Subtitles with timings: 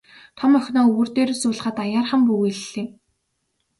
[0.37, 2.87] Том охиноо өвөр дээрээ суулгаад аяархан бүүвэйллээ.